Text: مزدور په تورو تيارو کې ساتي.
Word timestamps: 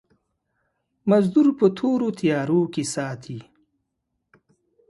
مزدور 1.09 1.47
په 1.59 1.67
تورو 1.77 2.09
تيارو 2.19 2.61
کې 2.73 2.83
ساتي. 2.93 3.39